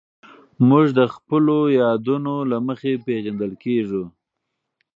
موږ 0.67 0.85
د 0.99 1.01
خپلو 1.13 1.57
یادونو 1.81 2.35
له 2.51 2.57
مخې 2.67 2.93
پېژندل 3.05 3.53
کېږو. 3.63 4.03